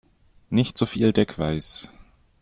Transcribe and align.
Nicht 0.49 0.79
so 0.79 0.87
viel 0.87 1.13
Deckweiß! 1.13 1.87